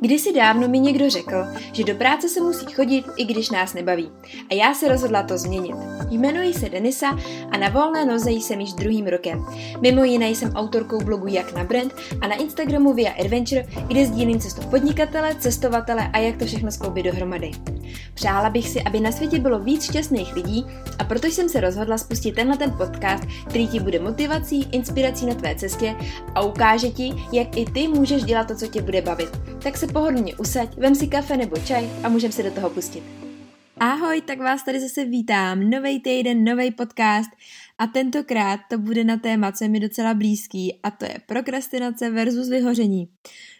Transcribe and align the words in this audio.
Kdysi 0.00 0.32
dávno 0.32 0.68
mi 0.68 0.78
někdo 0.78 1.10
řekl, 1.10 1.44
že 1.72 1.84
do 1.84 1.94
práce 1.94 2.28
se 2.28 2.40
musí 2.40 2.72
chodit, 2.72 3.04
i 3.16 3.24
když 3.24 3.50
nás 3.50 3.74
nebaví. 3.74 4.10
A 4.50 4.54
já 4.54 4.74
se 4.74 4.88
rozhodla 4.88 5.22
to 5.22 5.38
změnit. 5.38 5.76
Jmenuji 6.12 6.54
se 6.54 6.68
Denisa 6.68 7.18
a 7.50 7.56
na 7.56 7.68
volné 7.68 8.04
noze 8.04 8.30
jsem 8.30 8.60
již 8.60 8.72
druhým 8.72 9.06
rokem. 9.06 9.46
Mimo 9.80 10.04
jiné 10.04 10.28
jsem 10.28 10.52
autorkou 10.52 11.04
blogu 11.04 11.26
Jak 11.26 11.54
na 11.54 11.64
brand 11.64 11.94
a 12.20 12.26
na 12.26 12.34
Instagramu 12.34 12.94
Via 12.94 13.12
Adventure, 13.12 13.66
kde 13.86 14.06
sdílím 14.06 14.40
cestu 14.40 14.62
podnikatele, 14.62 15.34
cestovatele 15.34 16.08
a 16.12 16.18
jak 16.18 16.36
to 16.36 16.46
všechno 16.46 16.72
skloubit 16.72 17.04
dohromady. 17.04 17.50
Přála 18.14 18.50
bych 18.50 18.68
si, 18.68 18.82
aby 18.82 19.00
na 19.00 19.12
světě 19.12 19.38
bylo 19.38 19.58
víc 19.58 19.84
šťastných 19.84 20.34
lidí 20.34 20.66
a 20.98 21.04
proto 21.04 21.26
jsem 21.26 21.48
se 21.48 21.60
rozhodla 21.60 21.98
spustit 21.98 22.34
tenhle 22.34 22.56
ten 22.56 22.70
podcast, 22.70 23.24
který 23.48 23.68
ti 23.68 23.80
bude 23.80 23.98
motivací, 23.98 24.68
inspirací 24.72 25.26
na 25.26 25.34
tvé 25.34 25.54
cestě 25.54 25.94
a 26.34 26.42
ukáže 26.42 26.90
ti, 26.90 27.14
jak 27.32 27.56
i 27.56 27.64
ty 27.64 27.88
můžeš 27.88 28.22
dělat 28.22 28.48
to, 28.48 28.54
co 28.54 28.66
tě 28.66 28.82
bude 28.82 29.02
bavit. 29.02 29.38
Tak 29.62 29.76
se 29.76 29.86
pohodlně 29.86 30.34
usaď, 30.34 30.76
vem 30.76 30.94
si 30.94 31.06
kafe 31.06 31.36
nebo 31.36 31.56
čaj 31.56 31.88
a 32.02 32.08
můžeme 32.08 32.32
se 32.32 32.42
do 32.42 32.50
toho 32.50 32.70
pustit. 32.70 33.21
Ahoj, 33.84 34.20
tak 34.20 34.38
vás 34.38 34.62
tady 34.64 34.80
zase 34.80 35.04
vítám. 35.04 35.70
Nový 35.70 36.00
týden, 36.00 36.44
nový 36.44 36.70
podcast 36.70 37.30
a 37.78 37.86
tentokrát 37.86 38.60
to 38.70 38.78
bude 38.78 39.04
na 39.04 39.16
téma, 39.16 39.52
co 39.52 39.64
je 39.64 39.68
mi 39.68 39.80
docela 39.80 40.14
blízký 40.14 40.78
a 40.82 40.90
to 40.90 41.04
je 41.04 41.16
prokrastinace 41.26 42.10
versus 42.10 42.48
vyhoření. 42.48 43.08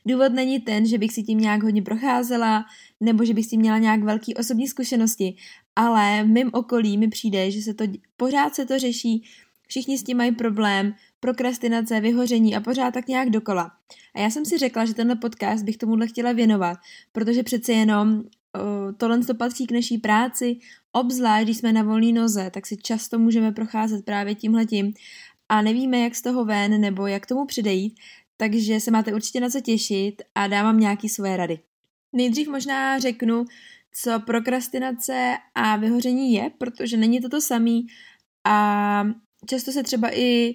Důvod 0.06 0.32
není 0.32 0.60
ten, 0.60 0.86
že 0.86 0.98
bych 0.98 1.12
si 1.12 1.22
tím 1.22 1.38
nějak 1.38 1.62
hodně 1.62 1.82
procházela 1.82 2.64
nebo 3.00 3.24
že 3.24 3.34
bych 3.34 3.46
s 3.46 3.48
tím 3.48 3.60
měla 3.60 3.78
nějak 3.78 4.02
velký 4.02 4.34
osobní 4.34 4.68
zkušenosti, 4.68 5.36
ale 5.76 6.24
v 6.24 6.28
mém 6.28 6.50
okolí 6.52 6.98
mi 6.98 7.08
přijde, 7.08 7.50
že 7.50 7.62
se 7.62 7.74
to 7.74 7.84
pořád 8.16 8.54
se 8.54 8.66
to 8.66 8.78
řeší, 8.78 9.24
všichni 9.68 9.98
s 9.98 10.04
tím 10.04 10.16
mají 10.16 10.32
problém, 10.32 10.94
prokrastinace, 11.20 12.00
vyhoření 12.00 12.56
a 12.56 12.60
pořád 12.60 12.94
tak 12.94 13.08
nějak 13.08 13.30
dokola. 13.30 13.70
A 14.14 14.20
já 14.20 14.30
jsem 14.30 14.44
si 14.44 14.58
řekla, 14.58 14.84
že 14.84 14.94
tenhle 14.94 15.16
podcast 15.16 15.64
bych 15.64 15.76
tomuhle 15.76 16.06
chtěla 16.06 16.32
věnovat, 16.32 16.78
protože 17.12 17.42
přece 17.42 17.72
jenom 17.72 18.22
tohle 18.96 19.18
to 19.18 19.34
patří 19.34 19.66
k 19.66 19.72
naší 19.72 19.98
práci, 19.98 20.56
obzvlášť 20.92 21.44
když 21.44 21.56
jsme 21.56 21.72
na 21.72 21.82
volné 21.82 22.12
noze, 22.12 22.50
tak 22.50 22.66
si 22.66 22.76
často 22.76 23.18
můžeme 23.18 23.52
procházet 23.52 24.04
právě 24.04 24.34
tímhletím 24.34 24.92
a 25.48 25.62
nevíme, 25.62 25.98
jak 25.98 26.14
z 26.14 26.22
toho 26.22 26.44
ven 26.44 26.80
nebo 26.80 27.06
jak 27.06 27.26
tomu 27.26 27.46
předejít, 27.46 27.94
takže 28.36 28.80
se 28.80 28.90
máte 28.90 29.14
určitě 29.14 29.40
na 29.40 29.48
co 29.48 29.60
těšit 29.60 30.22
a 30.34 30.46
dávám 30.46 30.80
nějaký 30.80 31.08
svoje 31.08 31.36
rady. 31.36 31.58
Nejdřív 32.12 32.48
možná 32.48 32.98
řeknu, 32.98 33.44
co 33.92 34.20
prokrastinace 34.20 35.36
a 35.54 35.76
vyhoření 35.76 36.32
je, 36.32 36.50
protože 36.58 36.96
není 36.96 37.20
to 37.20 37.28
to 37.28 37.40
samý 37.40 37.86
a 38.44 39.06
často 39.46 39.72
se 39.72 39.82
třeba 39.82 40.08
i 40.14 40.54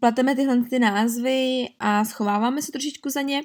plateme 0.00 0.36
tyhle 0.36 0.64
ty 0.64 0.78
názvy 0.78 1.68
a 1.78 2.04
schováváme 2.04 2.62
se 2.62 2.72
trošičku 2.72 3.10
za 3.10 3.20
ně, 3.20 3.42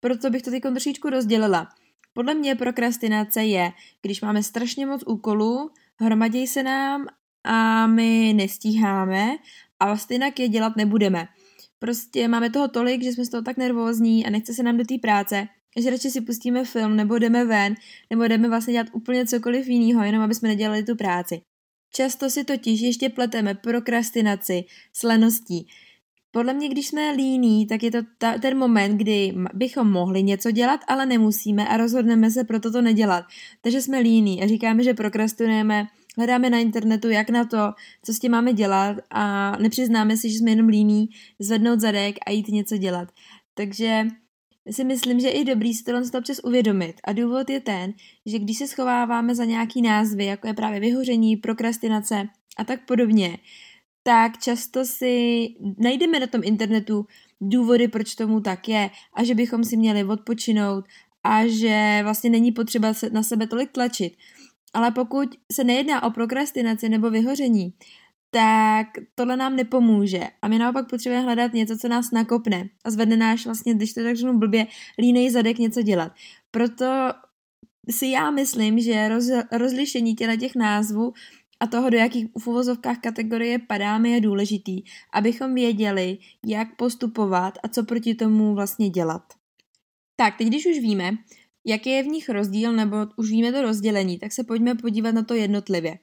proto 0.00 0.30
bych 0.30 0.42
to 0.42 0.50
teď 0.50 0.62
trošičku 0.62 1.10
rozdělila. 1.10 1.68
Podle 2.12 2.34
mě 2.34 2.54
prokrastinace 2.54 3.44
je, 3.44 3.72
když 4.02 4.20
máme 4.20 4.42
strašně 4.42 4.86
moc 4.86 5.02
úkolů, 5.06 5.70
hromadějí 6.00 6.46
se 6.46 6.62
nám 6.62 7.06
a 7.44 7.86
my 7.86 8.32
nestíháme 8.36 9.36
a 9.80 9.96
stejnak 9.96 10.40
je 10.40 10.48
dělat 10.48 10.76
nebudeme. 10.76 11.28
Prostě 11.78 12.28
máme 12.28 12.50
toho 12.50 12.68
tolik, 12.68 13.02
že 13.02 13.12
jsme 13.12 13.24
z 13.24 13.28
toho 13.28 13.42
tak 13.42 13.56
nervózní 13.56 14.26
a 14.26 14.30
nechce 14.30 14.54
se 14.54 14.62
nám 14.62 14.76
do 14.76 14.84
té 14.84 14.98
práce, 14.98 15.48
že 15.76 15.90
radši 15.90 16.10
si 16.10 16.20
pustíme 16.20 16.64
film, 16.64 16.96
nebo 16.96 17.18
jdeme 17.18 17.44
ven, 17.44 17.74
nebo 18.10 18.24
jdeme 18.24 18.48
vlastně 18.48 18.72
dělat 18.72 18.88
úplně 18.92 19.26
cokoliv 19.26 19.66
jiného, 19.66 20.04
jenom 20.04 20.22
aby 20.22 20.34
jsme 20.34 20.48
nedělali 20.48 20.82
tu 20.82 20.96
práci. 20.96 21.40
Často 21.94 22.30
si 22.30 22.44
totiž 22.44 22.80
ještě 22.80 23.08
pleteme 23.08 23.54
prokrastinaci 23.54 24.64
s 24.92 25.02
leností. 25.02 25.68
Podle 26.32 26.54
mě, 26.54 26.68
když 26.68 26.86
jsme 26.86 27.10
líní, 27.10 27.66
tak 27.66 27.82
je 27.82 27.90
to 27.90 27.98
ta, 28.18 28.38
ten 28.38 28.58
moment, 28.58 28.96
kdy 28.96 29.34
bychom 29.54 29.90
mohli 29.90 30.22
něco 30.22 30.50
dělat, 30.50 30.80
ale 30.88 31.06
nemusíme 31.06 31.68
a 31.68 31.76
rozhodneme 31.76 32.30
se 32.30 32.44
pro 32.44 32.60
toto 32.60 32.82
nedělat. 32.82 33.24
Takže 33.60 33.82
jsme 33.82 33.98
líní 33.98 34.42
a 34.42 34.46
říkáme, 34.46 34.84
že 34.84 34.94
prokrastinujeme, 34.94 35.86
hledáme 36.16 36.50
na 36.50 36.58
internetu, 36.58 37.08
jak 37.08 37.30
na 37.30 37.44
to, 37.44 37.72
co 38.04 38.12
s 38.12 38.18
tím 38.18 38.32
máme 38.32 38.52
dělat 38.52 38.96
a 39.10 39.56
nepřiznáme 39.56 40.16
si, 40.16 40.30
že 40.30 40.38
jsme 40.38 40.50
jenom 40.50 40.68
líní 40.68 41.08
zvednout 41.38 41.80
zadek 41.80 42.16
a 42.26 42.30
jít 42.30 42.48
něco 42.48 42.76
dělat. 42.76 43.08
Takže 43.54 44.06
si 44.70 44.84
myslím, 44.84 45.20
že 45.20 45.26
je 45.26 45.32
i 45.32 45.44
dobrý 45.44 45.74
si 45.74 45.84
tohle 45.84 46.02
občas 46.18 46.40
uvědomit. 46.44 46.94
A 47.04 47.12
důvod 47.12 47.50
je 47.50 47.60
ten, 47.60 47.92
že 48.26 48.38
když 48.38 48.58
se 48.58 48.66
schováváme 48.66 49.34
za 49.34 49.44
nějaký 49.44 49.82
názvy, 49.82 50.24
jako 50.24 50.46
je 50.46 50.54
právě 50.54 50.80
vyhoření, 50.80 51.36
prokrastinace 51.36 52.28
a 52.56 52.64
tak 52.64 52.86
podobně, 52.86 53.38
tak 54.02 54.38
často 54.38 54.84
si 54.84 55.46
najdeme 55.78 56.20
na 56.20 56.26
tom 56.26 56.40
internetu 56.44 57.06
důvody, 57.40 57.88
proč 57.88 58.14
tomu 58.14 58.40
tak 58.40 58.68
je 58.68 58.90
a 59.14 59.24
že 59.24 59.34
bychom 59.34 59.64
si 59.64 59.76
měli 59.76 60.04
odpočinout 60.04 60.84
a 61.24 61.46
že 61.46 62.00
vlastně 62.02 62.30
není 62.30 62.52
potřeba 62.52 62.94
se 62.94 63.10
na 63.10 63.22
sebe 63.22 63.46
tolik 63.46 63.72
tlačit. 63.72 64.16
Ale 64.74 64.90
pokud 64.90 65.28
se 65.52 65.64
nejedná 65.64 66.02
o 66.02 66.10
prokrastinaci 66.10 66.88
nebo 66.88 67.10
vyhoření, 67.10 67.74
tak 68.30 68.86
tohle 69.14 69.36
nám 69.36 69.56
nepomůže. 69.56 70.20
A 70.42 70.48
my 70.48 70.58
naopak 70.58 70.90
potřebujeme 70.90 71.24
hledat 71.24 71.52
něco, 71.52 71.78
co 71.78 71.88
nás 71.88 72.10
nakopne 72.10 72.68
a 72.84 72.90
zvedne 72.90 73.16
náš 73.16 73.44
vlastně, 73.44 73.74
když 73.74 73.92
to 73.92 74.02
tak 74.02 74.16
řeknu 74.16 74.38
blbě, 74.38 74.66
línej 74.98 75.30
zadek 75.30 75.58
něco 75.58 75.82
dělat. 75.82 76.12
Proto 76.50 76.86
si 77.90 78.06
já 78.06 78.30
myslím, 78.30 78.80
že 78.80 79.08
roz, 79.08 79.24
rozlišení 79.52 80.14
těla 80.14 80.36
těch 80.36 80.54
názvů 80.54 81.12
a 81.62 81.66
toho, 81.66 81.90
do 81.90 81.98
jakých 81.98 82.26
v 82.38 82.46
uvozovkách 82.46 82.98
kategorie 82.98 83.58
padáme, 83.58 84.08
je 84.08 84.20
důležitý, 84.20 84.82
abychom 85.12 85.54
věděli, 85.54 86.18
jak 86.46 86.76
postupovat 86.76 87.58
a 87.62 87.68
co 87.68 87.84
proti 87.84 88.14
tomu 88.14 88.54
vlastně 88.54 88.90
dělat. 88.90 89.22
Tak, 90.16 90.36
teď 90.38 90.46
když 90.46 90.66
už 90.66 90.78
víme, 90.78 91.10
jaký 91.66 91.90
je 91.90 92.02
v 92.02 92.06
nich 92.06 92.28
rozdíl, 92.28 92.72
nebo 92.72 92.96
už 93.16 93.30
víme 93.30 93.52
to 93.52 93.62
rozdělení, 93.62 94.18
tak 94.18 94.32
se 94.32 94.44
pojďme 94.44 94.74
podívat 94.74 95.14
na 95.14 95.22
to 95.22 95.34
jednotlivě. 95.34 95.98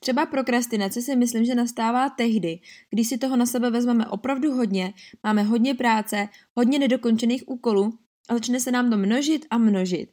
Třeba 0.00 0.26
prokrastinace 0.26 1.02
si 1.02 1.16
myslím, 1.16 1.44
že 1.44 1.54
nastává 1.54 2.10
tehdy, 2.10 2.60
když 2.90 3.08
si 3.08 3.18
toho 3.18 3.36
na 3.36 3.46
sebe 3.46 3.70
vezmeme 3.70 4.06
opravdu 4.06 4.52
hodně, 4.52 4.94
máme 5.24 5.42
hodně 5.42 5.74
práce, 5.74 6.28
hodně 6.56 6.78
nedokončených 6.78 7.48
úkolů 7.48 7.98
a 8.28 8.34
začne 8.34 8.60
se 8.60 8.70
nám 8.70 8.90
to 8.90 8.96
množit 8.96 9.46
a 9.50 9.58
množit. 9.58 10.10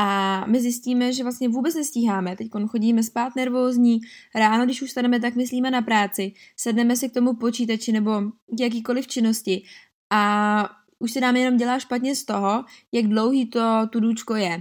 A 0.00 0.44
my 0.46 0.60
zjistíme, 0.60 1.12
že 1.12 1.22
vlastně 1.22 1.48
vůbec 1.48 1.74
nestíháme. 1.74 2.36
Teď 2.36 2.48
chodíme 2.68 3.02
spát 3.02 3.36
nervózní, 3.36 4.00
ráno, 4.34 4.64
když 4.64 4.82
už 4.82 4.90
staneme, 4.90 5.20
tak 5.20 5.36
myslíme 5.36 5.70
na 5.70 5.82
práci, 5.82 6.32
sedneme 6.56 6.96
si 6.96 7.08
k 7.08 7.14
tomu 7.14 7.34
počítači 7.34 7.92
nebo 7.92 8.20
k 8.46 8.60
jakýkoliv 8.60 9.06
činnosti 9.06 9.62
a 10.10 10.70
už 10.98 11.12
se 11.12 11.20
nám 11.20 11.36
jenom 11.36 11.56
dělá 11.56 11.78
špatně 11.78 12.14
z 12.14 12.24
toho, 12.24 12.64
jak 12.92 13.06
dlouhý 13.06 13.46
to 13.46 13.86
tudůčko 13.90 14.34
je. 14.34 14.58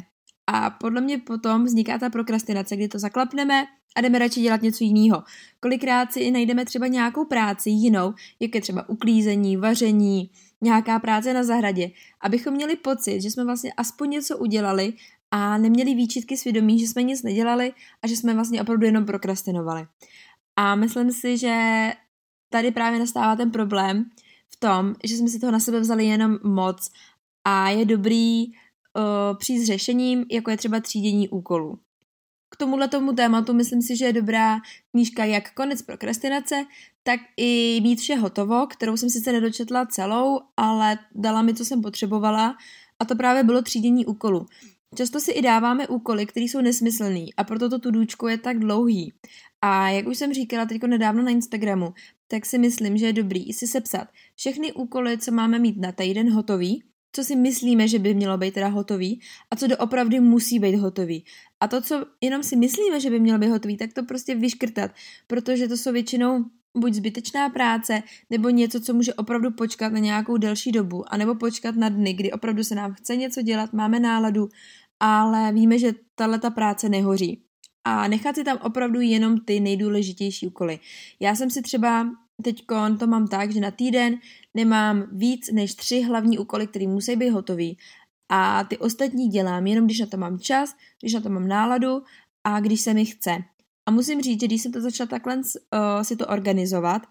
A 0.47 0.69
podle 0.69 1.01
mě 1.01 1.17
potom 1.17 1.65
vzniká 1.65 1.97
ta 1.97 2.09
prokrastinace, 2.09 2.75
kdy 2.75 2.87
to 2.87 2.99
zaklapneme 2.99 3.65
a 3.95 4.01
jdeme 4.01 4.19
radši 4.19 4.41
dělat 4.41 4.61
něco 4.61 4.83
jiného. 4.83 5.23
Kolikrát 5.59 6.13
si 6.13 6.31
najdeme 6.31 6.65
třeba 6.65 6.87
nějakou 6.87 7.25
práci 7.25 7.69
jinou, 7.69 8.13
jak 8.39 8.55
je 8.55 8.61
třeba 8.61 8.89
uklízení, 8.89 9.57
vaření, 9.57 10.31
nějaká 10.61 10.99
práce 10.99 11.33
na 11.33 11.43
zahradě, 11.43 11.91
abychom 12.21 12.53
měli 12.53 12.75
pocit, 12.75 13.21
že 13.21 13.31
jsme 13.31 13.45
vlastně 13.45 13.73
aspoň 13.77 14.09
něco 14.09 14.37
udělali 14.37 14.93
a 15.31 15.57
neměli 15.57 15.95
výčitky 15.95 16.37
svědomí, 16.37 16.79
že 16.79 16.87
jsme 16.87 17.03
nic 17.03 17.23
nedělali 17.23 17.73
a 18.01 18.07
že 18.07 18.15
jsme 18.15 18.33
vlastně 18.33 18.61
opravdu 18.61 18.85
jenom 18.85 19.05
prokrastinovali. 19.05 19.87
A 20.55 20.75
myslím 20.75 21.11
si, 21.11 21.37
že 21.37 21.91
tady 22.49 22.71
právě 22.71 22.99
nastává 22.99 23.35
ten 23.35 23.51
problém 23.51 24.05
v 24.49 24.59
tom, 24.59 24.95
že 25.03 25.15
jsme 25.15 25.27
si 25.27 25.39
toho 25.39 25.51
na 25.51 25.59
sebe 25.59 25.79
vzali 25.79 26.05
jenom 26.05 26.37
moc 26.43 26.91
a 27.43 27.69
je 27.69 27.85
dobrý 27.85 28.47
uh, 28.47 28.53
přijít 29.37 29.59
s 29.59 29.65
řešením, 29.65 30.25
jako 30.31 30.51
je 30.51 30.57
třeba 30.57 30.79
třídění 30.79 31.29
úkolů. 31.29 31.79
K 32.49 32.57
tomuhle 32.57 32.87
tomu 32.87 33.13
tématu 33.13 33.53
myslím 33.53 33.81
si, 33.81 33.95
že 33.95 34.05
je 34.05 34.13
dobrá 34.13 34.57
knížka 34.91 35.25
jak 35.25 35.53
Konec 35.53 35.81
prokrastinace, 35.81 36.65
tak 37.03 37.19
i 37.37 37.79
Mít 37.83 37.99
vše 37.99 38.15
hotovo, 38.15 38.67
kterou 38.67 38.97
jsem 38.97 39.09
sice 39.09 39.31
nedočetla 39.31 39.85
celou, 39.85 40.39
ale 40.57 40.99
dala 41.15 41.41
mi, 41.41 41.53
co 41.53 41.65
jsem 41.65 41.81
potřebovala 41.81 42.57
a 42.99 43.05
to 43.05 43.15
právě 43.15 43.43
bylo 43.43 43.61
třídění 43.61 44.05
úkolů. 44.05 44.45
Často 44.95 45.19
si 45.19 45.31
i 45.31 45.41
dáváme 45.41 45.87
úkoly, 45.87 46.25
které 46.25 46.43
jsou 46.43 46.61
nesmyslný 46.61 47.33
a 47.33 47.43
proto 47.43 47.69
to 47.69 47.79
tudůčko 47.79 48.27
je 48.27 48.37
tak 48.37 48.59
dlouhý. 48.59 49.13
A 49.61 49.89
jak 49.89 50.07
už 50.07 50.17
jsem 50.17 50.33
říkala 50.33 50.65
teď 50.65 50.83
nedávno 50.83 51.23
na 51.23 51.31
Instagramu, 51.31 51.93
tak 52.27 52.45
si 52.45 52.57
myslím, 52.57 52.97
že 52.97 53.05
je 53.05 53.13
dobrý 53.13 53.53
si 53.53 53.67
sepsat 53.67 54.07
všechny 54.35 54.73
úkoly, 54.73 55.17
co 55.17 55.31
máme 55.31 55.59
mít 55.59 55.77
na 55.77 55.91
týden 55.91 56.33
hotový, 56.33 56.83
co 57.11 57.23
si 57.23 57.35
myslíme, 57.35 57.87
že 57.87 57.99
by 57.99 58.13
mělo 58.13 58.37
být 58.37 58.53
teda 58.53 58.67
hotový 58.67 59.21
a 59.51 59.55
co 59.55 59.67
doopravdy 59.67 60.19
musí 60.19 60.59
být 60.59 60.75
hotový. 60.75 61.25
A 61.59 61.67
to, 61.67 61.81
co 61.81 62.05
jenom 62.21 62.43
si 62.43 62.55
myslíme, 62.55 62.99
že 62.99 63.09
by 63.09 63.19
mělo 63.19 63.39
být 63.39 63.49
hotový, 63.49 63.77
tak 63.77 63.93
to 63.93 64.03
prostě 64.03 64.35
vyškrtat, 64.35 64.91
protože 65.27 65.67
to 65.67 65.77
jsou 65.77 65.91
většinou 65.91 66.45
buď 66.79 66.93
zbytečná 66.93 67.49
práce, 67.49 68.03
nebo 68.29 68.49
něco, 68.49 68.81
co 68.81 68.93
může 68.93 69.13
opravdu 69.13 69.51
počkat 69.51 69.93
na 69.93 69.99
nějakou 69.99 70.37
delší 70.37 70.71
dobu, 70.71 71.13
anebo 71.13 71.35
počkat 71.35 71.75
na 71.75 71.89
dny, 71.89 72.13
kdy 72.13 72.31
opravdu 72.31 72.63
se 72.63 72.75
nám 72.75 72.93
chce 72.93 73.15
něco 73.15 73.41
dělat, 73.41 73.73
máme 73.73 73.99
náladu, 73.99 74.49
ale 74.99 75.53
víme, 75.53 75.79
že 75.79 75.93
tahle 76.15 76.39
ta 76.39 76.49
práce 76.49 76.89
nehoří. 76.89 77.41
A 77.83 78.07
nechat 78.07 78.35
si 78.35 78.43
tam 78.43 78.57
opravdu 78.61 79.01
jenom 79.01 79.39
ty 79.39 79.59
nejdůležitější 79.59 80.47
úkoly. 80.47 80.79
Já 81.19 81.35
jsem 81.35 81.49
si 81.49 81.61
třeba 81.61 82.09
teď 82.43 82.65
to 82.99 83.07
mám 83.07 83.27
tak, 83.27 83.51
že 83.51 83.59
na 83.59 83.71
týden 83.71 84.15
nemám 84.53 85.03
víc 85.11 85.51
než 85.51 85.75
tři 85.75 86.01
hlavní 86.01 86.37
úkoly, 86.37 86.67
které 86.67 86.87
musí 86.87 87.15
být 87.15 87.29
hotový 87.29 87.77
a 88.29 88.63
ty 88.63 88.77
ostatní 88.77 89.27
dělám 89.27 89.67
jenom, 89.67 89.85
když 89.85 89.99
na 89.99 90.05
to 90.05 90.17
mám 90.17 90.39
čas, 90.39 90.75
když 91.01 91.13
na 91.13 91.21
to 91.21 91.29
mám 91.29 91.47
náladu 91.47 92.03
a 92.43 92.59
když 92.59 92.81
se 92.81 92.93
mi 92.93 93.05
chce. 93.05 93.37
A 93.87 93.91
musím 93.91 94.21
říct, 94.21 94.39
že 94.39 94.47
když 94.47 94.61
jsem 94.61 94.71
to 94.71 94.81
začala 94.81 95.07
takhle 95.07 95.35
uh, 95.35 95.41
si 96.01 96.15
to 96.15 96.27
organizovat, 96.27 97.01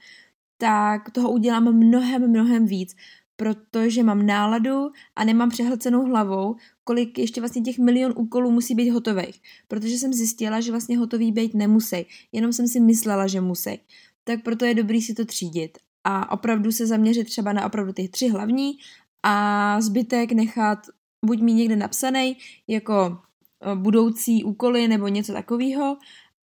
tak 0.59 1.11
toho 1.11 1.31
udělám 1.31 1.73
mnohem, 1.73 2.31
mnohem 2.31 2.67
víc, 2.67 2.97
protože 3.37 4.03
mám 4.03 4.27
náladu 4.27 4.91
a 5.17 5.25
nemám 5.25 5.51
přehlcenou 5.51 6.05
hlavou, 6.05 6.57
kolik 6.85 7.19
ještě 7.19 7.41
vlastně 7.41 7.63
těch 7.63 7.79
milion 7.79 8.13
úkolů 8.17 8.51
musí 8.51 8.75
být 8.75 8.91
hotových. 8.91 9.43
Protože 9.69 9.99
jsem 9.99 10.13
zjistila, 10.13 10.61
že 10.61 10.71
vlastně 10.71 10.99
hotový 10.99 11.33
být 11.33 11.55
nemusí, 11.55 12.07
jenom 12.33 12.53
jsem 12.53 12.69
si 12.69 12.81
myslela, 12.81 13.27
že 13.27 13.41
musí. 13.41 13.81
Tak 14.25 14.43
proto 14.43 14.65
je 14.65 14.75
dobrý 14.75 15.03
si 15.03 15.15
to 15.15 15.25
třídit 15.25 15.79
a 16.05 16.33
opravdu 16.33 16.73
se 16.73 16.87
zaměřit 16.87 17.25
třeba 17.25 17.53
na 17.53 17.67
opravdu 17.67 17.93
ty 17.93 18.09
tři 18.09 18.29
hlavní 18.29 18.79
a 19.23 19.81
zbytek 19.81 20.33
nechat 20.33 20.79
buď 21.25 21.41
mít 21.41 21.55
někde 21.55 21.77
napsaný 21.77 22.37
jako 22.69 23.19
eh, 23.61 23.75
budoucí 23.75 24.45
úkoly 24.45 24.89
nebo 24.89 25.09
něco 25.09 25.33
takového 25.33 25.97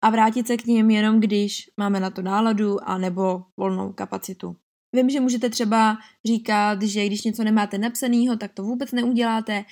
a 0.04 0.10
vrátit 0.10 0.48
se 0.48 0.58
k 0.58 0.66
ním 0.66 0.90
jenom 0.90 1.20
když 1.20 1.70
máme 1.78 2.00
na 2.00 2.10
to 2.10 2.22
náladu 2.22 2.90
a 2.90 2.98
nebo 2.98 3.44
volnou 3.58 3.94
kapacitu. 3.94 4.56
Vím, 4.94 5.10
že 5.10 5.20
můžete 5.20 5.50
třeba 5.50 5.98
říkat, 6.26 6.82
že 6.82 7.06
když 7.06 7.24
něco 7.24 7.44
nemáte 7.44 7.78
napsaného, 7.78 8.36
tak 8.38 8.54
to 8.54 8.64
vůbec 8.64 8.92
neuděláte, 8.92 9.66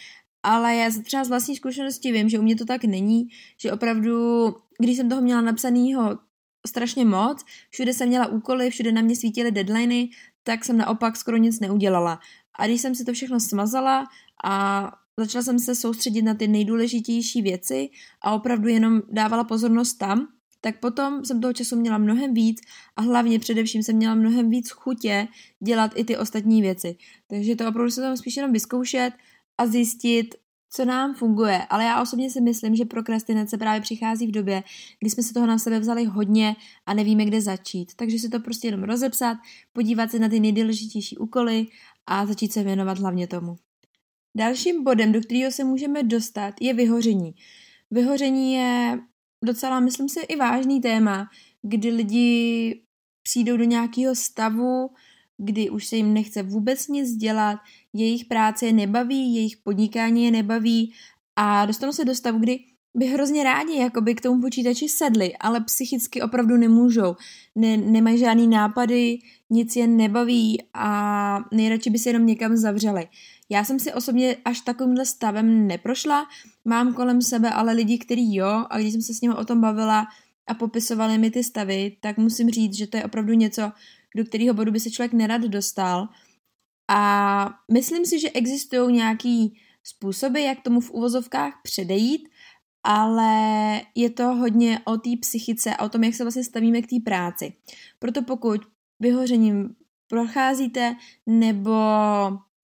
ale 0.44 0.76
já 0.76 0.90
třeba 1.04 1.24
z 1.24 1.30
vlastní 1.30 1.56
zkušenosti 1.56 2.12
vím, 2.12 2.30
že 2.30 2.40
u 2.40 2.42
mě 2.42 2.56
to 2.56 2.66
tak 2.66 2.84
není, 2.84 3.28
že 3.62 3.72
opravdu, 3.72 4.46
když 4.80 4.98
jsem 4.98 5.10
toho 5.10 5.22
měla 5.22 5.42
napsaného 5.42 6.20
strašně 6.68 7.06
moc, 7.06 7.46
všude 7.70 7.94
jsem 7.94 8.08
měla 8.08 8.28
úkoly, 8.28 8.70
všude 8.70 8.92
na 8.92 9.02
mě 9.02 9.16
svítily 9.16 9.52
deadliny, 9.52 10.10
tak 10.44 10.66
jsem 10.66 10.78
naopak 10.78 11.18
skoro 11.18 11.38
nic 11.38 11.60
neudělala. 11.60 12.20
A 12.60 12.68
když 12.68 12.82
jsem 12.82 12.96
si 12.96 13.06
to 13.06 13.14
všechno 13.14 13.40
smazala 13.40 14.08
a 14.44 14.88
začala 15.20 15.44
jsem 15.44 15.60
se 15.60 15.76
soustředit 15.76 16.22
na 16.22 16.34
ty 16.34 16.48
nejdůležitější 16.48 17.42
věci 17.42 17.90
a 18.22 18.34
opravdu 18.34 18.68
jenom 18.68 19.02
dávala 19.12 19.44
pozornost 19.44 19.94
tam, 19.94 20.28
tak 20.62 20.80
potom 20.80 21.26
jsem 21.26 21.42
toho 21.42 21.54
času 21.54 21.76
měla 21.76 21.98
mnohem 21.98 22.34
víc 22.34 22.62
a 22.96 23.02
hlavně 23.02 23.40
především 23.40 23.84
jsem 23.84 23.96
měla 23.96 24.16
mnohem 24.16 24.50
víc 24.50 24.70
chutě 24.70 25.28
dělat 25.60 25.92
i 25.96 26.04
ty 26.04 26.18
ostatní 26.18 26.62
věci. 26.62 26.96
Takže 27.28 27.56
to 27.56 27.68
opravdu 27.68 27.92
se 27.92 28.02
tam 28.02 28.18
spíš 28.18 28.38
jenom 28.38 28.54
vyzkoušet 28.54 29.14
a 29.58 29.68
zjistit, 29.68 30.36
co 30.74 30.86
nám 30.86 31.14
funguje. 31.14 31.66
Ale 31.70 31.84
já 31.84 32.02
osobně 32.02 32.30
si 32.30 32.42
myslím, 32.42 32.76
že 32.76 32.86
prokrastinace 32.86 33.58
právě 33.58 33.82
přichází 33.82 34.28
v 34.28 34.32
době, 34.32 34.64
kdy 35.00 35.10
jsme 35.10 35.24
se 35.24 35.34
toho 35.34 35.48
na 35.48 35.58
sebe 35.58 35.80
vzali 35.80 36.06
hodně 36.06 36.56
a 36.86 36.94
nevíme, 36.94 37.26
kde 37.26 37.42
začít. 37.42 37.96
Takže 37.96 38.20
si 38.20 38.30
to 38.30 38.40
prostě 38.40 38.68
jenom 38.68 38.84
rozepsat, 38.84 39.38
podívat 39.74 40.12
se 40.12 40.20
na 40.20 40.30
ty 40.30 40.40
nejdůležitější 40.40 41.18
úkoly 41.18 41.68
a 42.08 42.26
začít 42.26 42.54
se 42.54 42.64
věnovat 42.64 43.00
hlavně 43.00 43.28
tomu. 43.28 43.56
Dalším 44.38 44.84
bodem, 44.84 45.12
do 45.12 45.22
kterého 45.22 45.52
se 45.52 45.64
můžeme 45.64 46.04
dostat, 46.04 46.54
je 46.62 46.74
vyhoření. 46.74 47.36
Vyhoření 47.92 48.54
je 48.54 49.00
docela, 49.46 49.80
myslím 49.80 50.10
si, 50.10 50.20
i 50.20 50.36
vážný 50.36 50.82
téma, 50.82 51.30
kdy 51.62 51.90
lidi 51.90 52.82
přijdou 53.24 53.58
do 53.58 53.64
nějakého 53.64 54.16
stavu, 54.16 54.90
kdy 55.38 55.70
už 55.70 55.88
se 55.88 55.96
jim 55.96 56.14
nechce 56.14 56.44
vůbec 56.44 56.88
nic 56.88 57.12
dělat, 57.12 57.60
jejich 57.94 58.26
práce 58.26 58.66
je 58.66 58.74
nebaví, 58.74 59.36
jejich 59.36 59.58
podnikání 59.58 60.26
je 60.26 60.32
nebaví 60.32 60.94
a 61.36 61.66
dostanou 61.66 61.92
se 61.92 62.06
do 62.06 62.16
stavu, 62.16 62.40
kdy 62.40 62.60
by 62.98 63.06
hrozně 63.06 63.44
rádi 63.44 63.78
jakoby 63.78 64.16
k 64.16 64.22
tomu 64.22 64.42
počítači 64.42 64.90
sedli, 64.90 65.36
ale 65.38 65.62
psychicky 65.62 66.22
opravdu 66.22 66.58
nemůžou. 66.58 67.16
Ne, 67.56 67.78
nemají 67.78 68.18
žádný 68.18 68.48
nápady, 68.48 69.20
nic 69.50 69.76
je 69.76 69.88
nebaví 69.88 70.64
a 70.74 71.40
nejradši 71.54 71.90
by 71.90 72.00
se 72.00 72.10
jenom 72.10 72.26
někam 72.26 72.58
zavřeli. 72.58 73.08
Já 73.52 73.64
jsem 73.64 73.80
si 73.80 73.94
osobně 73.94 74.38
až 74.46 74.62
takovýmhle 74.62 75.06
stavem 75.06 75.68
neprošla, 75.68 76.28
mám 76.66 76.94
kolem 76.94 77.22
sebe 77.22 77.50
ale 77.50 77.74
lidi, 77.74 77.98
kteří 77.98 78.36
jo 78.36 78.66
a 78.70 78.80
když 78.80 78.94
jsem 78.94 79.02
se 79.02 79.14
s 79.14 79.22
nimi 79.22 79.34
o 79.34 79.46
tom 79.46 79.62
bavila 79.62 80.08
a 80.48 80.54
popisovali 80.54 81.18
mi 81.18 81.32
ty 81.32 81.44
stavy, 81.44 81.98
tak 82.00 82.18
musím 82.18 82.50
říct, 82.50 82.74
že 82.74 82.88
to 82.88 82.98
je 82.98 83.06
opravdu 83.06 83.34
něco, 83.34 83.72
do 84.16 84.26
kterého 84.26 84.54
bodu 84.54 84.72
by 84.72 84.80
se 84.80 84.92
člověk 84.92 85.14
nerad 85.14 85.42
dostal. 85.42 86.10
A 86.90 87.54
myslím 87.72 88.06
si, 88.06 88.20
že 88.20 88.30
existují 88.30 88.96
nějaký 88.96 89.60
způsoby, 89.84 90.46
jak 90.46 90.62
tomu 90.62 90.80
v 90.80 90.92
uvozovkách 90.92 91.54
předejít, 91.64 92.30
ale 92.84 93.82
je 93.96 94.10
to 94.10 94.24
hodně 94.24 94.80
o 94.86 94.98
té 94.98 95.10
psychice 95.22 95.76
a 95.76 95.86
o 95.86 95.90
tom, 95.90 96.04
jak 96.04 96.16
se 96.16 96.24
vlastně 96.24 96.44
stavíme 96.44 96.82
k 96.82 96.90
té 96.90 96.96
práci. 97.06 97.54
Proto 98.00 98.22
pokud 98.22 98.62
vyhořením 99.00 99.76
procházíte 100.08 100.96
nebo 101.26 101.72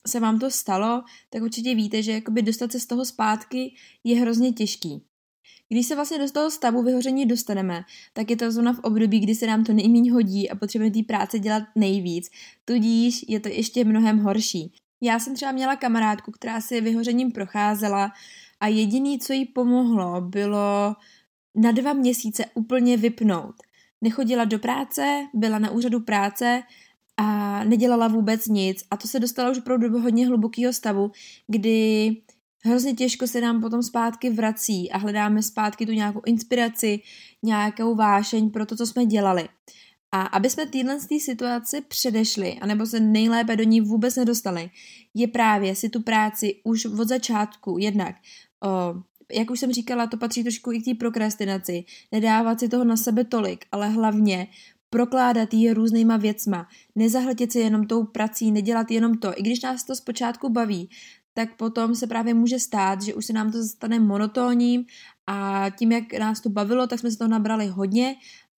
se 0.07 0.19
vám 0.19 0.39
to 0.39 0.51
stalo, 0.51 1.04
tak 1.30 1.44
určitě 1.44 1.75
víte, 1.75 2.04
že 2.04 2.12
jakoby 2.12 2.42
dostat 2.42 2.71
se 2.71 2.80
z 2.80 2.86
toho 2.86 3.06
zpátky 3.06 3.75
je 4.04 4.21
hrozně 4.21 4.54
těžký. 4.54 5.04
Když 5.69 5.88
se 5.88 5.95
vlastně 5.95 6.18
do 6.18 6.31
toho 6.31 6.51
stavu 6.51 6.83
vyhoření 6.83 7.25
dostaneme, 7.25 7.83
tak 8.13 8.30
je 8.30 8.38
to 8.38 8.51
zóna 8.51 8.74
v 8.74 8.80
období, 8.80 9.19
kdy 9.19 9.36
se 9.36 9.48
nám 9.48 9.63
to 9.63 9.74
nejméně 9.74 10.12
hodí 10.12 10.50
a 10.50 10.56
potřebujeme 10.56 10.94
té 10.94 11.04
práce 11.04 11.39
dělat 11.39 11.63
nejvíc, 11.75 12.30
tudíž 12.65 13.25
je 13.27 13.39
to 13.39 13.50
ještě 13.50 13.86
mnohem 13.86 14.19
horší. 14.19 14.74
Já 15.01 15.19
jsem 15.19 15.36
třeba 15.36 15.51
měla 15.51 15.75
kamarádku, 15.75 16.31
která 16.31 16.62
si 16.62 16.81
vyhořením 16.81 17.31
procházela 17.31 18.12
a 18.60 18.68
jediný, 18.68 19.19
co 19.19 19.33
jí 19.33 19.45
pomohlo, 19.45 20.21
bylo 20.21 20.95
na 21.56 21.71
dva 21.71 21.94
měsíce 21.94 22.45
úplně 22.53 22.98
vypnout. 22.98 23.56
Nechodila 24.01 24.45
do 24.45 24.60
práce, 24.60 25.27
byla 25.33 25.60
na 25.60 25.71
úřadu 25.71 26.00
práce 26.00 26.63
a 27.17 27.63
nedělala 27.63 28.07
vůbec 28.07 28.47
nic. 28.47 28.83
A 28.91 28.97
to 28.97 29.07
se 29.07 29.19
dostalo 29.19 29.51
už 29.51 29.57
opravdu 29.57 29.89
do 29.89 29.99
hodně 29.99 30.27
hlubokého 30.27 30.73
stavu, 30.73 31.11
kdy 31.47 32.17
hrozně 32.63 32.93
těžko 32.93 33.27
se 33.27 33.41
nám 33.41 33.61
potom 33.61 33.83
zpátky 33.83 34.29
vrací 34.29 34.91
a 34.91 34.97
hledáme 34.97 35.43
zpátky 35.43 35.85
tu 35.85 35.91
nějakou 35.91 36.21
inspiraci, 36.25 36.99
nějakou 37.43 37.95
vášeň 37.95 38.49
pro 38.49 38.65
to, 38.65 38.75
co 38.75 38.87
jsme 38.87 39.05
dělali. 39.05 39.49
A 40.11 40.21
aby 40.21 40.49
jsme 40.49 40.65
téhle 40.65 40.99
z 40.99 41.05
té 41.05 41.19
situaci 41.19 41.81
předešli, 41.81 42.57
anebo 42.61 42.85
se 42.85 42.99
nejlépe 42.99 43.55
do 43.55 43.63
ní 43.63 43.81
vůbec 43.81 44.15
nedostali, 44.15 44.69
je 45.13 45.27
právě 45.27 45.75
si 45.75 45.89
tu 45.89 46.01
práci 46.01 46.55
už 46.63 46.85
od 46.85 47.07
začátku 47.07 47.77
jednak 47.79 48.15
o, 48.63 48.67
jak 49.33 49.49
už 49.49 49.59
jsem 49.59 49.71
říkala, 49.71 50.07
to 50.07 50.17
patří 50.17 50.43
trošku 50.43 50.71
i 50.71 50.81
k 50.81 50.85
té 50.85 50.93
prokrastinaci. 50.93 51.83
Nedávat 52.11 52.59
si 52.59 52.69
toho 52.69 52.83
na 52.83 52.97
sebe 52.97 53.23
tolik, 53.23 53.65
ale 53.71 53.89
hlavně 53.89 54.47
prokládat 54.89 55.54
ji 55.54 55.74
různýma 55.74 56.18
věcma. 56.18 56.68
Nezahltit 56.95 57.51
se 57.51 57.60
jenom 57.60 57.88
tou 57.88 58.04
prací, 58.04 58.51
nedělat 58.51 58.92
jenom 58.92 59.18
to. 59.18 59.39
I 59.39 59.42
když 59.42 59.62
nás 59.62 59.84
to 59.84 59.95
zpočátku 59.95 60.50
baví, 60.50 60.89
tak 61.34 61.56
potom 61.56 61.96
se 61.96 62.08
právě 62.08 62.34
může 62.34 62.60
stát, 62.60 63.01
že 63.01 63.13
už 63.13 63.25
se 63.25 63.34
nám 63.34 63.51
to 63.51 63.63
stane 63.63 64.00
monotónním 64.00 64.86
a 65.27 65.65
tím, 65.70 65.91
jak 65.91 66.13
nás 66.13 66.41
to 66.41 66.50
bavilo, 66.50 66.88
tak 66.88 67.00
jsme 67.00 67.12
se 67.12 67.17
toho 67.17 67.27
nabrali 67.27 67.67
hodně 67.67 68.15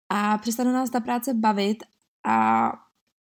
a 0.09 0.37
přestane 0.37 0.73
nás 0.73 0.89
ta 0.89 0.99
práce 0.99 1.33
bavit 1.33 1.83
a 2.25 2.71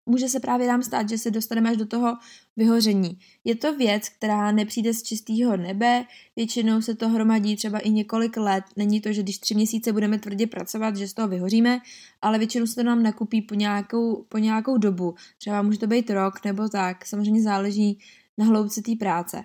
může 0.09 0.29
se 0.29 0.39
právě 0.39 0.67
nám 0.67 0.83
stát, 0.83 1.09
že 1.09 1.17
se 1.17 1.31
dostaneme 1.31 1.69
až 1.69 1.77
do 1.77 1.85
toho 1.85 2.17
vyhoření. 2.57 3.19
Je 3.43 3.55
to 3.55 3.75
věc, 3.77 4.09
která 4.09 4.51
nepřijde 4.51 4.93
z 4.93 5.03
čistého 5.03 5.57
nebe, 5.57 6.05
většinou 6.35 6.81
se 6.81 6.95
to 6.95 7.09
hromadí 7.09 7.55
třeba 7.55 7.79
i 7.79 7.89
několik 7.89 8.37
let. 8.37 8.63
Není 8.75 9.01
to, 9.01 9.13
že 9.13 9.23
když 9.23 9.37
tři 9.37 9.55
měsíce 9.55 9.93
budeme 9.93 10.19
tvrdě 10.19 10.47
pracovat, 10.47 10.95
že 10.95 11.07
z 11.07 11.13
toho 11.13 11.27
vyhoříme, 11.27 11.79
ale 12.21 12.37
většinou 12.37 12.67
se 12.67 12.75
to 12.75 12.83
nám 12.83 13.03
nakupí 13.03 13.41
po 13.41 13.55
nějakou, 13.55 14.25
po 14.29 14.37
nějakou 14.37 14.77
dobu. 14.77 15.15
Třeba 15.37 15.61
může 15.61 15.79
to 15.79 15.87
být 15.87 16.09
rok 16.09 16.45
nebo 16.45 16.69
tak, 16.69 17.05
samozřejmě 17.05 17.41
záleží 17.41 17.99
na 18.37 18.45
hloubce 18.45 18.81
té 18.81 18.95
práce. 18.95 19.43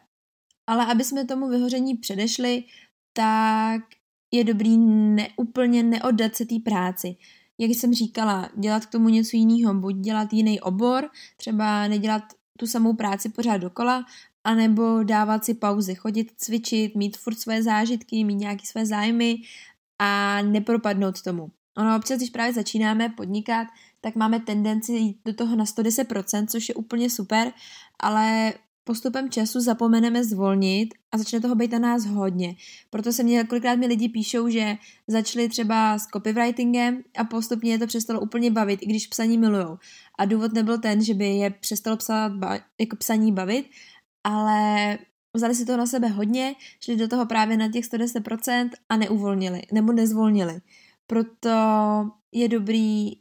Ale 0.66 0.86
aby 0.86 1.04
jsme 1.04 1.24
tomu 1.24 1.48
vyhoření 1.48 1.96
předešli, 1.96 2.64
tak 3.12 3.82
je 4.32 4.44
dobrý 4.44 4.78
neúplně 4.78 5.82
neoddat 5.82 6.36
se 6.36 6.44
té 6.46 6.54
práci 6.64 7.16
jak 7.58 7.70
jsem 7.70 7.94
říkala, 7.94 8.50
dělat 8.56 8.86
k 8.86 8.90
tomu 8.90 9.08
něco 9.08 9.36
jiného, 9.36 9.74
buď 9.74 9.96
dělat 9.96 10.32
jiný 10.32 10.60
obor, 10.60 11.10
třeba 11.36 11.88
nedělat 11.88 12.22
tu 12.58 12.66
samou 12.66 12.92
práci 12.92 13.28
pořád 13.28 13.56
dokola, 13.56 14.04
anebo 14.44 15.02
dávat 15.02 15.44
si 15.44 15.54
pauzy, 15.54 15.94
chodit 15.94 16.32
cvičit, 16.36 16.94
mít 16.94 17.16
furt 17.16 17.34
své 17.34 17.62
zážitky, 17.62 18.24
mít 18.24 18.34
nějaké 18.34 18.66
své 18.66 18.86
zájmy 18.86 19.36
a 19.98 20.42
nepropadnout 20.42 21.22
tomu. 21.22 21.50
Ono 21.76 21.96
občas, 21.96 22.16
když 22.16 22.30
právě 22.30 22.52
začínáme 22.52 23.08
podnikat, 23.08 23.66
tak 24.00 24.16
máme 24.16 24.40
tendenci 24.40 24.92
jít 24.92 25.18
do 25.24 25.34
toho 25.34 25.56
na 25.56 25.64
110%, 25.64 26.46
což 26.46 26.68
je 26.68 26.74
úplně 26.74 27.10
super, 27.10 27.52
ale 28.00 28.54
postupem 28.84 29.30
času 29.30 29.60
zapomeneme 29.60 30.24
zvolnit 30.24 30.94
a 31.12 31.18
začne 31.18 31.40
toho 31.40 31.54
být 31.54 31.72
na 31.72 31.78
nás 31.78 32.06
hodně. 32.06 32.56
Proto 32.90 33.12
se 33.12 33.22
mě 33.22 33.44
kolikrát 33.44 33.74
mi 33.74 33.86
lidi 33.86 34.08
píšou, 34.08 34.48
že 34.48 34.76
začali 35.08 35.48
třeba 35.48 35.98
s 35.98 36.06
copywritingem 36.06 37.02
a 37.18 37.24
postupně 37.24 37.72
je 37.72 37.78
to 37.78 37.86
přestalo 37.86 38.20
úplně 38.20 38.50
bavit, 38.50 38.82
i 38.82 38.86
když 38.86 39.06
psaní 39.06 39.38
milujou. 39.38 39.78
A 40.18 40.24
důvod 40.24 40.52
nebyl 40.52 40.78
ten, 40.78 41.04
že 41.04 41.14
by 41.14 41.26
je 41.26 41.50
přestalo 41.50 41.96
psát, 41.96 42.32
jako 42.80 42.96
psaní 42.96 43.32
bavit, 43.32 43.66
ale 44.24 44.98
vzali 45.34 45.54
si 45.54 45.66
to 45.66 45.76
na 45.76 45.86
sebe 45.86 46.08
hodně, 46.08 46.54
šli 46.80 46.96
do 46.96 47.08
toho 47.08 47.26
právě 47.26 47.56
na 47.56 47.68
těch 47.68 47.84
110% 47.84 48.70
a 48.88 48.96
neuvolnili, 48.96 49.62
nebo 49.72 49.92
nezvolnili. 49.92 50.60
Proto 51.06 51.50
je 52.32 52.48
dobrý 52.48 53.12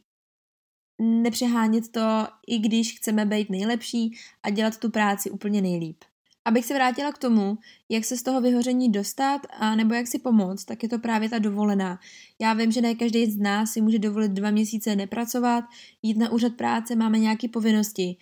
nepřehánět 1.00 1.92
to, 1.92 2.26
i 2.46 2.58
když 2.58 2.98
chceme 2.98 3.26
být 3.26 3.50
nejlepší 3.50 4.16
a 4.42 4.50
dělat 4.50 4.78
tu 4.78 4.90
práci 4.90 5.30
úplně 5.30 5.62
nejlíp. 5.62 6.04
Abych 6.46 6.64
se 6.64 6.74
vrátila 6.74 7.12
k 7.12 7.18
tomu, 7.18 7.58
jak 7.88 8.04
se 8.04 8.16
z 8.16 8.22
toho 8.22 8.40
vyhoření 8.40 8.92
dostat 8.92 9.40
a 9.58 9.76
nebo 9.76 9.94
jak 9.94 10.06
si 10.06 10.18
pomoct, 10.18 10.64
tak 10.64 10.82
je 10.82 10.88
to 10.88 10.98
právě 10.98 11.28
ta 11.28 11.38
dovolená. 11.38 11.98
Já 12.40 12.52
vím, 12.54 12.72
že 12.72 12.80
ne 12.80 12.94
každý 12.94 13.30
z 13.30 13.36
nás 13.36 13.70
si 13.70 13.80
může 13.80 13.98
dovolit 13.98 14.32
dva 14.32 14.50
měsíce 14.50 14.96
nepracovat, 14.96 15.64
jít 16.02 16.16
na 16.16 16.32
úřad 16.32 16.52
práce, 16.54 16.96
máme 16.96 17.18
nějaké 17.18 17.48
povinnosti, 17.48 18.16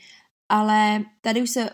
ale 0.48 1.04
tady 1.20 1.42
už 1.42 1.50
se 1.50 1.70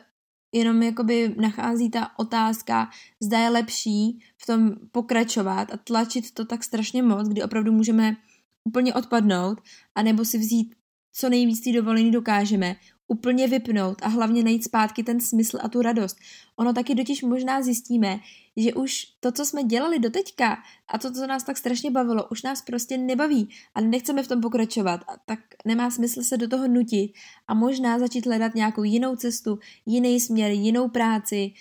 jenom 0.53 0.83
jakoby 0.83 1.35
nachází 1.41 1.91
ta 1.91 2.19
otázka, 2.19 2.91
zda 3.23 3.39
je 3.39 3.49
lepší 3.49 4.19
v 4.37 4.47
tom 4.47 4.71
pokračovat 4.93 5.75
a 5.75 5.77
tlačit 5.77 6.35
to 6.35 6.45
tak 6.45 6.65
strašně 6.65 7.03
moc, 7.03 7.29
kdy 7.29 7.43
opravdu 7.43 7.73
můžeme 7.73 8.17
úplně 8.65 8.95
odpadnout, 8.95 9.59
anebo 9.95 10.25
si 10.25 10.39
vzít 10.39 10.75
co 11.13 11.29
nejvíc 11.29 11.61
té 11.61 11.73
dovolení 11.73 12.11
dokážeme, 12.11 12.77
úplně 13.09 13.49
vypnout 13.49 13.99
a 14.03 14.09
hlavně 14.09 14.43
najít 14.43 14.65
zpátky 14.65 15.03
ten 15.03 15.21
smysl 15.21 15.59
a 15.63 15.69
tu 15.69 15.83
radost. 15.83 16.17
Ono 16.57 16.73
taky 16.73 16.95
totiž 16.95 17.23
možná 17.23 17.63
zjistíme, 17.63 18.21
že 18.57 18.75
už 18.75 19.07
to, 19.21 19.33
co 19.33 19.47
jsme 19.47 19.63
dělali 19.63 19.99
do 19.99 20.11
teďka 20.11 20.59
a 20.89 20.99
to, 20.99 21.13
co 21.13 21.27
nás 21.27 21.45
tak 21.45 21.57
strašně 21.57 21.91
bavilo, 21.91 22.29
už 22.31 22.43
nás 22.43 22.63
prostě 22.63 22.99
nebaví 22.99 23.49
a 23.75 23.81
nechceme 23.81 24.23
v 24.23 24.29
tom 24.29 24.41
pokračovat, 24.41 25.01
a 25.09 25.17
tak 25.27 25.39
nemá 25.65 25.91
smysl 25.91 26.23
se 26.23 26.37
do 26.37 26.49
toho 26.49 26.69
nutit 26.69 27.13
a 27.49 27.55
možná 27.55 27.99
začít 27.99 28.27
hledat 28.27 28.55
nějakou 28.55 28.83
jinou 28.83 29.17
cestu, 29.17 29.59
jiný 29.87 30.21
směr, 30.21 30.51
jinou 30.51 30.89
práci, 30.89 31.53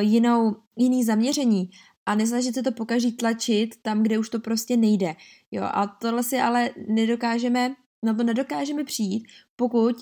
jinou, 0.00 0.56
jiný 0.76 1.04
zaměření 1.04 1.70
a 2.06 2.14
nesnažit 2.14 2.54
se 2.54 2.62
to 2.62 2.72
pokaží 2.72 3.12
tlačit 3.12 3.74
tam, 3.82 4.02
kde 4.02 4.18
už 4.18 4.28
to 4.28 4.40
prostě 4.40 4.76
nejde. 4.76 5.14
Jo, 5.50 5.62
a 5.64 5.86
tohle 5.86 6.22
si 6.22 6.38
ale 6.38 6.70
nedokážeme, 6.88 7.74
na 8.02 8.14
to 8.14 8.22
nedokážeme 8.22 8.84
přijít, 8.84 9.26
pokud 9.56 9.96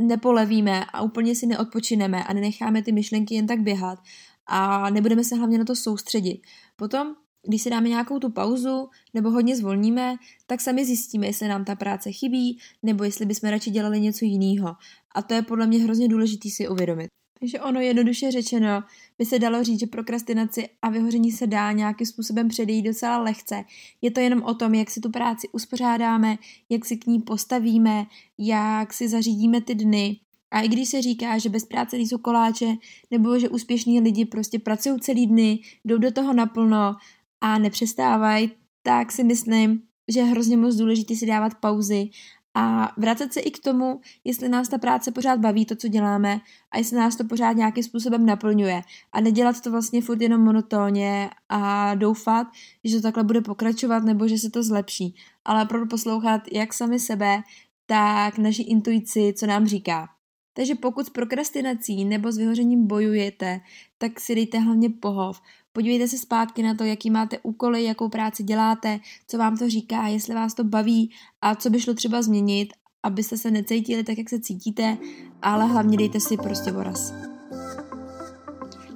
nepolevíme 0.00 0.84
a 0.92 1.02
úplně 1.02 1.34
si 1.34 1.46
neodpočineme 1.46 2.24
a 2.24 2.32
nenecháme 2.32 2.82
ty 2.82 2.92
myšlenky 2.92 3.34
jen 3.34 3.46
tak 3.46 3.60
běhat 3.60 3.98
a 4.46 4.90
nebudeme 4.90 5.24
se 5.24 5.36
hlavně 5.36 5.58
na 5.58 5.64
to 5.64 5.76
soustředit. 5.76 6.40
Potom, 6.76 7.14
když 7.48 7.62
si 7.62 7.70
dáme 7.70 7.88
nějakou 7.88 8.18
tu 8.18 8.30
pauzu 8.30 8.88
nebo 9.14 9.30
hodně 9.30 9.56
zvolníme, 9.56 10.16
tak 10.46 10.60
sami 10.60 10.84
zjistíme, 10.84 11.26
jestli 11.26 11.48
nám 11.48 11.64
ta 11.64 11.76
práce 11.76 12.12
chybí 12.12 12.58
nebo 12.82 13.04
jestli 13.04 13.26
bychom 13.26 13.50
radši 13.50 13.70
dělali 13.70 14.00
něco 14.00 14.24
jiného. 14.24 14.76
A 15.14 15.22
to 15.22 15.34
je 15.34 15.42
podle 15.42 15.66
mě 15.66 15.78
hrozně 15.78 16.08
důležité 16.08 16.50
si 16.50 16.68
uvědomit. 16.68 17.19
Takže 17.40 17.60
ono 17.60 17.80
jednoduše 17.80 18.30
řečeno 18.30 18.84
by 19.18 19.24
se 19.24 19.38
dalo 19.38 19.64
říct, 19.64 19.80
že 19.80 19.86
prokrastinaci 19.86 20.68
a 20.82 20.90
vyhoření 20.90 21.32
se 21.32 21.46
dá 21.46 21.72
nějakým 21.72 22.06
způsobem 22.06 22.48
předejít 22.48 22.82
docela 22.82 23.18
lehce. 23.18 23.64
Je 24.02 24.10
to 24.10 24.20
jenom 24.20 24.42
o 24.42 24.54
tom, 24.54 24.74
jak 24.74 24.90
si 24.90 25.00
tu 25.00 25.10
práci 25.10 25.48
uspořádáme, 25.52 26.38
jak 26.68 26.84
si 26.84 26.96
k 26.96 27.06
ní 27.06 27.20
postavíme, 27.20 28.06
jak 28.38 28.92
si 28.92 29.08
zařídíme 29.08 29.60
ty 29.60 29.74
dny. 29.74 30.20
A 30.50 30.60
i 30.60 30.68
když 30.68 30.88
se 30.88 31.02
říká, 31.02 31.38
že 31.38 31.48
bez 31.48 31.64
práce 31.64 31.96
nejsou 31.96 32.18
koláče, 32.18 32.76
nebo 33.10 33.38
že 33.38 33.48
úspěšní 33.48 34.00
lidi 34.00 34.24
prostě 34.24 34.58
pracují 34.58 35.00
celý 35.00 35.26
dny, 35.26 35.58
jdou 35.84 35.98
do 35.98 36.10
toho 36.10 36.32
naplno 36.32 36.96
a 37.40 37.58
nepřestávají, 37.58 38.50
tak 38.82 39.12
si 39.12 39.24
myslím, 39.24 39.82
že 40.08 40.20
je 40.20 40.26
hrozně 40.26 40.56
moc 40.56 40.76
důležité 40.76 41.16
si 41.16 41.26
dávat 41.26 41.54
pauzy 41.54 42.10
a 42.54 42.92
vracet 42.96 43.32
se 43.32 43.40
i 43.40 43.50
k 43.50 43.58
tomu, 43.58 44.00
jestli 44.24 44.48
nás 44.48 44.68
ta 44.68 44.78
práce 44.78 45.12
pořád 45.12 45.40
baví, 45.40 45.66
to, 45.66 45.76
co 45.76 45.88
děláme, 45.88 46.40
a 46.70 46.78
jestli 46.78 46.96
nás 46.96 47.16
to 47.16 47.24
pořád 47.24 47.52
nějakým 47.52 47.84
způsobem 47.84 48.26
naplňuje. 48.26 48.82
A 49.12 49.20
nedělat 49.20 49.60
to 49.60 49.70
vlastně 49.70 50.02
furt 50.02 50.20
jenom 50.22 50.40
monotónně 50.40 51.30
a 51.48 51.94
doufat, 51.94 52.46
že 52.84 52.96
to 52.96 53.02
takhle 53.02 53.24
bude 53.24 53.40
pokračovat 53.40 54.04
nebo 54.04 54.28
že 54.28 54.38
se 54.38 54.50
to 54.50 54.62
zlepší. 54.62 55.14
Ale 55.44 55.64
opravdu 55.64 55.86
poslouchat 55.88 56.42
jak 56.52 56.74
sami 56.74 57.00
sebe, 57.00 57.42
tak 57.86 58.38
naši 58.38 58.62
intuici, 58.62 59.34
co 59.36 59.46
nám 59.46 59.66
říká. 59.66 60.08
Takže 60.54 60.74
pokud 60.74 61.06
s 61.06 61.10
prokrastinací 61.10 62.04
nebo 62.04 62.32
s 62.32 62.36
vyhořením 62.36 62.86
bojujete, 62.86 63.60
tak 63.98 64.20
si 64.20 64.34
dejte 64.34 64.58
hlavně 64.58 64.90
pohov. 64.90 65.40
Podívejte 65.72 66.08
se 66.08 66.18
zpátky 66.18 66.62
na 66.62 66.74
to, 66.74 66.84
jaký 66.84 67.10
máte 67.10 67.38
úkoly, 67.38 67.84
jakou 67.84 68.08
práci 68.08 68.42
děláte, 68.42 69.00
co 69.28 69.38
vám 69.38 69.56
to 69.56 69.70
říká, 69.70 70.06
jestli 70.06 70.34
vás 70.34 70.54
to 70.54 70.64
baví 70.64 71.10
a 71.42 71.54
co 71.54 71.70
by 71.70 71.80
šlo 71.80 71.94
třeba 71.94 72.22
změnit, 72.22 72.72
abyste 73.02 73.36
se 73.36 73.50
necítili 73.50 74.04
tak, 74.04 74.18
jak 74.18 74.28
se 74.28 74.40
cítíte, 74.40 74.98
ale 75.42 75.66
hlavně 75.66 75.98
dejte 75.98 76.20
si 76.20 76.36
prostě 76.36 76.72
voraz. 76.72 77.29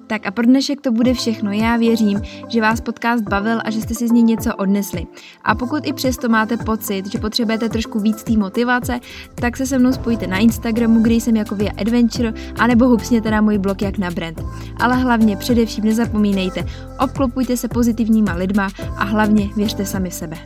Tak 0.06 0.26
a 0.26 0.30
pro 0.30 0.46
dnešek 0.46 0.80
to 0.80 0.92
bude 0.92 1.14
všechno. 1.14 1.52
Já 1.52 1.76
věřím, 1.76 2.22
že 2.48 2.60
vás 2.60 2.80
podcast 2.80 3.24
bavil 3.24 3.60
a 3.64 3.70
že 3.70 3.80
jste 3.80 3.94
si 3.94 4.08
z 4.08 4.10
něj 4.10 4.22
něco 4.22 4.56
odnesli. 4.56 5.06
A 5.44 5.54
pokud 5.54 5.86
i 5.86 5.92
přesto 5.92 6.28
máte 6.28 6.56
pocit, 6.56 7.12
že 7.12 7.18
potřebujete 7.18 7.68
trošku 7.68 8.00
víc 8.00 8.24
té 8.24 8.32
motivace, 8.32 9.00
tak 9.34 9.56
se 9.56 9.66
se 9.66 9.78
mnou 9.78 9.92
spojte 9.92 10.26
na 10.26 10.38
Instagramu, 10.38 11.02
kde 11.02 11.14
jsem 11.14 11.36
jako 11.36 11.54
Via 11.54 11.72
Adventure, 11.78 12.32
anebo 12.58 12.88
hupsněte 12.88 13.30
na 13.30 13.40
můj 13.40 13.58
blog 13.58 13.82
jak 13.82 13.98
na 13.98 14.10
brand. 14.10 14.42
Ale 14.80 14.96
hlavně 14.96 15.36
především 15.36 15.84
nezapomínejte, 15.84 16.64
obklopujte 17.00 17.56
se 17.56 17.68
pozitivníma 17.68 18.34
lidma 18.34 18.68
a 18.96 19.04
hlavně 19.04 19.48
věřte 19.56 19.86
sami 19.86 20.10
sebe. 20.10 20.36